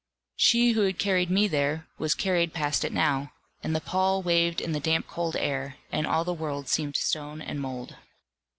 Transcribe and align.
She 0.35 0.71
who 0.71 0.81
had 0.81 0.97
carried 0.97 1.29
me 1.29 1.47
there 1.47 1.85
was 1.99 2.15
carried 2.15 2.55
past 2.55 2.83
it 2.83 2.91
now, 2.91 3.33
and 3.61 3.75
the 3.75 3.79
pall 3.79 4.23
waved 4.23 4.59
in 4.59 4.71
the 4.71 4.79
damp 4.79 5.05
cold 5.05 5.35
air, 5.35 5.77
and 5.91 6.07
all 6.07 6.23
the 6.23 6.33
world 6.33 6.67
seemed 6.67 6.97
stone 6.97 7.39
and 7.39 7.59
mould. 7.61 7.97